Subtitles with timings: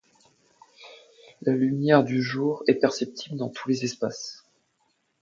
[1.43, 4.43] La lumière du jour est perceptible dans tous les espaces.